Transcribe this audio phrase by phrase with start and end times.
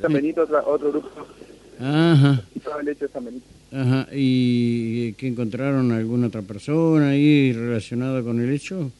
[0.00, 1.08] San Benito, otra- otro grupo,
[1.78, 3.46] Ajá, estaba el hecho de San Benito.
[3.72, 4.06] ajá.
[4.12, 8.90] ¿Y que encontraron alguna otra persona ahí relacionada con el hecho?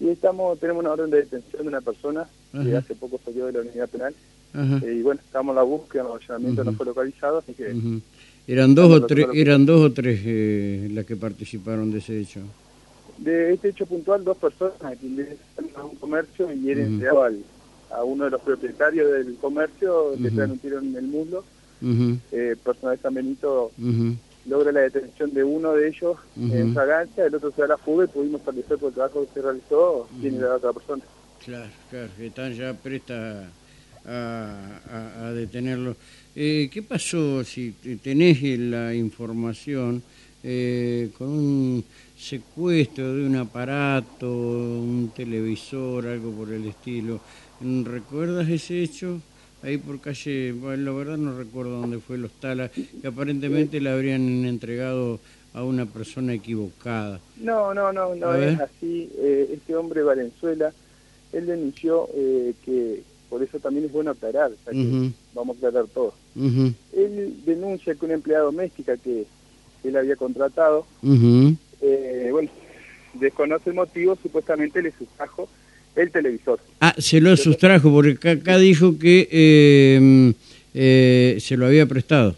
[0.00, 2.78] Y estamos, tenemos una orden de detención de una persona que Ajá.
[2.78, 4.14] hace poco salió de la unidad penal.
[4.54, 4.80] Ajá.
[4.84, 8.00] Eh, y bueno, estamos en la búsqueda, el allanamiento no fue localizado, así que ujú.
[8.46, 12.40] ¿Eran dos o tres, eran dos o tres eh, las que participaron de ese hecho?
[13.18, 15.28] de este hecho puntual, dos personas atienden
[15.76, 17.38] a un comercio y entregaba al-
[17.94, 20.36] a uno de los propietarios del comercio, le Ujú.
[20.36, 21.44] traen un tiro en el muslo.
[21.82, 23.72] Ujú, Eh, personal de San Benito
[24.46, 28.04] logra la detención de uno de ellos en fragancia, el otro se da la fuga
[28.04, 31.02] y pudimos establecer por el trabajo que se realizó quién era la otra persona.
[31.44, 33.48] Claro, claro, que están ya prestas
[34.04, 35.96] a, a- a detenerlo.
[36.34, 40.02] Eh, ¿Qué pasó si te- tenés la información
[40.44, 41.84] eh, con un
[42.22, 47.20] secuestro de un aparato, un televisor, algo por el estilo?
[47.60, 49.20] ¿Recuerdas ese hecho?
[49.62, 53.90] Ahí por calle, bueno, la verdad no recuerdo dónde fue los talas, que aparentemente le
[53.90, 55.20] habrían entregado
[55.54, 57.20] a una persona equivocada.
[57.36, 59.08] No, no, no, no es así.
[59.18, 60.72] Eh, este hombre Valenzuela,
[61.32, 65.58] él denunció eh, que por eso también es bueno aclarar, o sea que vamos a
[65.58, 66.14] aclarar todo.
[66.36, 69.26] Él denuncia que una empleada doméstica que
[69.84, 70.86] él había contratado.
[71.82, 72.48] Eh, bueno,
[73.14, 75.48] desconoce el motivo, supuestamente le sustrajo
[75.96, 76.58] el televisor.
[76.80, 80.32] Ah, se lo sustrajo, porque acá, dijo que eh,
[80.74, 82.34] eh, se lo había prestado.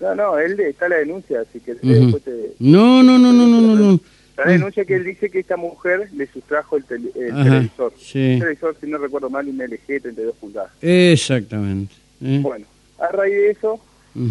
[0.00, 3.60] No, no, él está la denuncia, así que después te- No, no, no, no, no,
[3.60, 3.74] no.
[3.74, 4.00] no.
[4.36, 7.92] La denuncia que él dice que esta mujer le sustrajo el, tele- el Ajá, televisor.
[8.00, 8.18] sí.
[8.34, 10.70] El televisor, si no recuerdo mal, un LG 32 pulgadas.
[10.80, 11.92] Exactamente.
[12.22, 12.38] ¿eh?
[12.40, 12.64] Bueno,
[13.00, 13.80] a raíz de eso,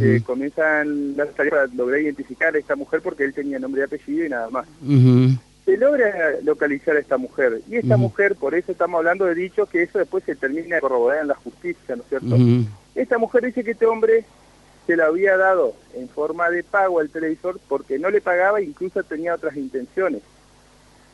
[0.01, 3.85] Eh, comienzan las tareas para lograr identificar a esta mujer porque él tenía nombre y
[3.85, 4.67] apellido y nada más.
[5.65, 7.61] Se logra localizar a esta mujer.
[7.69, 10.81] Y esta mujer, por eso estamos hablando de dicho que eso después se termina de
[10.81, 12.37] corroborar en la justicia, ¿no es cierto?
[12.95, 14.25] Esta mujer dice que este hombre
[14.87, 18.63] se le había dado en forma de pago al televisor porque no le pagaba e
[18.63, 20.21] incluso tenía otras intenciones.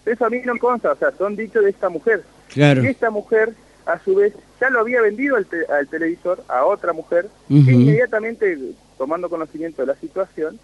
[0.05, 2.23] Eso a mí no me consta, o sea, son dichos de esta mujer.
[2.49, 2.83] Claro.
[2.83, 3.53] Y esta mujer,
[3.85, 7.65] a su vez, ya lo había vendido al, te- al televisor a otra mujer, Ujú.
[7.65, 8.57] que inmediatamente,
[8.97, 10.59] tomando conocimiento de la situación,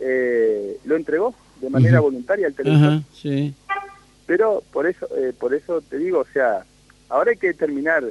[0.00, 3.02] eh, lo entregó de manera voluntaria al televisor.
[3.12, 3.54] Sí.
[4.26, 6.64] Pero por eso, eh, por eso te digo, o sea,
[7.08, 8.04] ahora hay que determinar,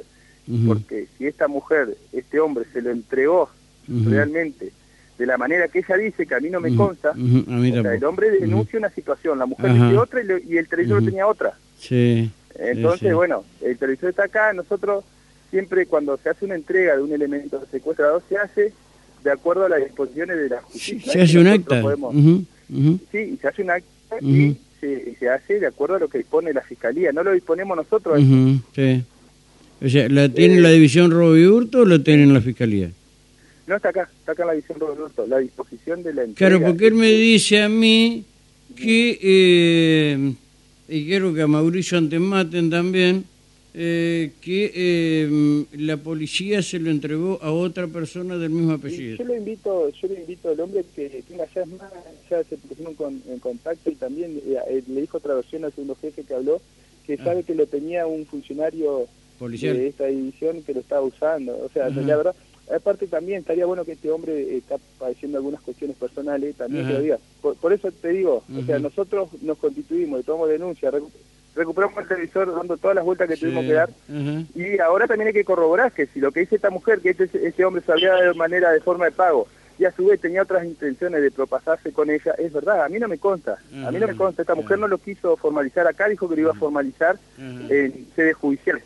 [0.66, 3.50] porque si esta mujer, este hombre, se lo entregó
[3.88, 4.72] realmente
[5.18, 7.14] de la manera que ella dice, que a mí no me consta, o
[7.82, 11.04] sea, el hombre denuncia una situación, la mujer dice otra y, lo- y el televisor
[11.04, 11.54] tenía otra.
[11.78, 12.30] Sí.
[12.58, 13.14] Entonces, sí.
[13.14, 15.04] bueno, el televisor está acá, nosotros
[15.50, 18.72] siempre cuando se hace una entrega de un elemento secuestrado se hace
[19.24, 21.12] de acuerdo a las disposiciones de la justicia.
[21.12, 21.80] se hace un acta.
[21.80, 22.98] podemos- ujú.
[23.12, 26.52] Sí, se hace un acta y se, se hace de acuerdo a lo que dispone
[26.52, 28.20] la fiscalía, no lo disponemos nosotros.
[28.74, 29.02] Sí.
[29.80, 32.40] O sea, ¿la tiene Eh, la división robo y hurto o lo tiene en la
[32.40, 32.90] fiscalía?
[33.66, 36.56] No está acá, está acá en la visión Roberto, la disposición de la entrega.
[36.58, 38.24] Claro, porque él me dice a mí
[38.74, 40.32] que, eh,
[40.88, 43.24] y quiero que a Mauricio Antematen también,
[43.74, 49.16] eh, que eh, la policía se lo entregó a otra persona del mismo apellido.
[49.18, 51.92] yo le invito, yo le invito al hombre que tenga ya es más,
[52.30, 55.72] ya se pusieron con- en contacto y también eh, eh, le dijo otra versión al
[55.72, 56.60] segundo jefe que habló,
[57.06, 57.24] que Ah.
[57.24, 59.06] sabe que lo tenía un funcionario
[59.38, 59.76] Policial.
[59.76, 61.52] de esta división que lo estaba usando.
[61.64, 62.00] O sea, Ajá.
[62.00, 62.34] la verdad,
[62.74, 66.90] aparte también estaría bueno que este hombre eh, está padeciendo algunas cuestiones personales, también que
[66.92, 66.98] Ajá.
[66.98, 67.18] lo diga.
[67.40, 71.10] Por, por eso te digo, o sea, nosotros nos constituimos, tomamos denuncia, recu-
[71.54, 73.90] recuperamos el televisor dando todas las vueltas que Sí, tuvimos que dar.
[74.54, 77.24] Y ahora también hay que corroborar que si lo que dice esta mujer, que este,
[77.46, 80.64] este hombre dado de manera de forma de pago, y a su vez tenía otras
[80.64, 84.08] intenciones de propasarse con ella, es verdad, a mí no me consta, a mí no
[84.08, 87.16] me consta, esta mujer no lo quiso formalizar acá, dijo que lo iba a formalizar
[87.16, 87.74] Ajá.
[87.74, 88.80] en sede judicial.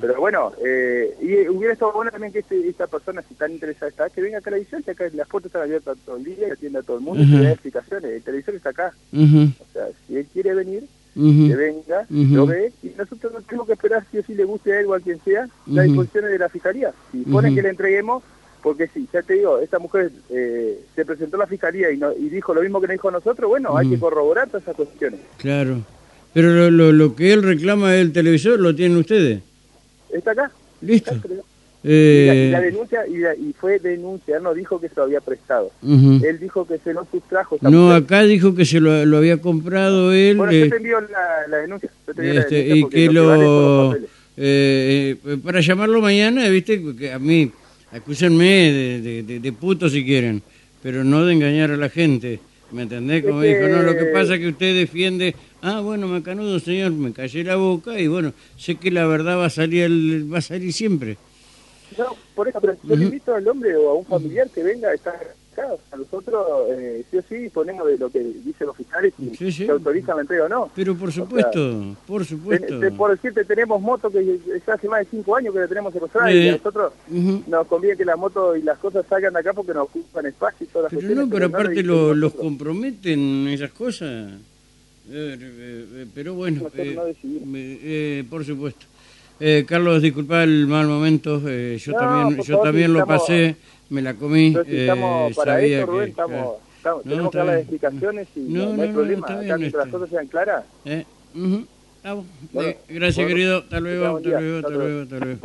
[0.00, 3.88] Pero bueno, eh, y hubiera estado bueno también que este, esta persona, si tan interesada
[3.88, 6.24] está, que venga acá a la edición, que acá las puertas están abiertas todo el
[6.24, 9.72] día, que atienda a todo el mundo, que dé explicaciones, el televisor está acá, o
[9.72, 10.84] sea, si él quiere venir,
[11.14, 14.72] que venga, lo ve, y nosotros no tenemos que esperar si o si le guste
[14.72, 16.92] a él o a quien sea, las disposiciones de la fiscalía.
[17.12, 18.22] Si ponen que le entreguemos,
[18.66, 22.12] porque sí, ya te digo, esta mujer eh, se presentó a la fiscalía y, no,
[22.12, 24.74] y dijo lo mismo que nos dijo a nosotros, bueno, hay que corroborar todas esas
[24.74, 25.20] cuestiones.
[25.38, 25.82] Claro.
[26.34, 29.40] Pero lo, lo, lo que él reclama del televisor lo tienen ustedes.
[30.12, 30.50] Está acá.
[30.80, 31.12] Listo.
[31.14, 31.28] Está.
[31.84, 34.94] Y la, y la Eh, denuncia, y, la- y fue denuncia, no dijo que se
[34.96, 35.70] lo había prestado.
[35.84, 37.58] Él dijo que se lo sustrajo.
[37.60, 38.02] No, mujer.
[38.02, 40.38] acá dijo que se lo, lo había comprado él.
[40.38, 41.88] Bueno, eh, yo te envío la, la denuncia.
[42.08, 43.26] Yo te envío la este, denuncia y que lo
[43.88, 44.06] vale
[44.38, 47.50] eh, eh, para llamarlo mañana viste que a mí
[47.92, 50.42] acúsenme de, de, de- de puto si quieren
[50.82, 52.40] pero no de engañar a la gente
[52.72, 53.24] ¿me entendés?
[53.24, 56.92] como Es dijo no lo que pasa es que usted defiende ah bueno macanudo señor
[56.92, 60.38] me callé la boca y bueno sé que la verdad va a salir el- va
[60.38, 61.16] a salir siempre
[61.96, 64.90] No, por eso, pero yo le invito al hombre o a un familiar que venga
[64.90, 64.94] a
[65.62, 69.66] A nosotros, eh, sí o sí, ponemos de lo que dicen los fiscales Sí, sí.
[69.66, 70.70] se autoriza la entrega o no.
[70.74, 72.66] Pero por supuesto, por supuesto.
[72.66, 75.68] Ten- te- por decirte, tenemos motos que ya hace más de cinco años que la
[75.68, 76.92] tenemos secuestrada Eh, y a nosotros
[77.46, 80.64] nos conviene que la moto y las cosas salgan de acá porque nos ocupan espacio
[80.66, 84.32] y todas las Pero no, pero aparte lo- los comprometen esas cosas.
[85.08, 86.70] Eh, eh, eh, pero bueno, no
[87.54, 88.86] eh, por supuesto.
[89.38, 91.42] Eh, Carlos, disculpa el mal momento.
[91.46, 93.56] eh, yo No, también, por yo también si lo estamos- pasé,
[93.90, 94.56] me la comí.
[94.66, 98.40] Eh, estamos sabía eso, Rubén, que- estamos, estamos- No, tenemos que dar las explicaciones y
[98.40, 99.26] No, no, hay no, problema.
[99.26, 99.90] Acá mientras las está.
[99.90, 101.04] cosas sean claras, Eh,
[101.34, 101.66] ujú.
[102.04, 102.68] Ah, bueno.
[102.68, 103.58] Eh, gracias, bueno, querido.
[103.58, 105.40] Hasta luego, hasta luego, Hasta luego, hasta luego.